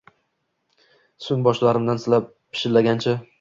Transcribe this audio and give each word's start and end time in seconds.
So’ng 1.25 1.43
boshlarimdan 1.49 2.01
silab, 2.05 2.33
pishillagancha: 2.57 3.15